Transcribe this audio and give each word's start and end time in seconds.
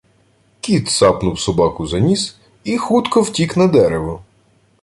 Кіт 0.61 0.87
цапнув 0.89 1.39
собаку 1.39 1.87
за 1.87 1.99
ніс 1.99 2.39
і 2.63 2.77
хутко 2.77 3.21
втік 3.21 3.57
на 3.57 3.67
дерево 3.67 4.23